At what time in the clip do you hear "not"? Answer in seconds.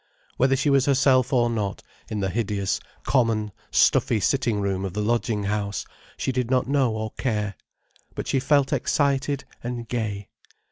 1.47-1.83, 6.49-6.65